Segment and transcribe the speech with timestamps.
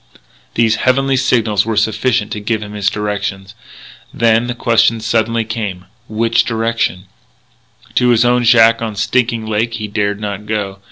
[0.55, 3.53] These heavenly signals were sufficient to give him his directions.
[4.11, 7.05] Then the question suddenly came, which direction?
[7.93, 10.79] To his own shack on Stinking Lake he dared not go.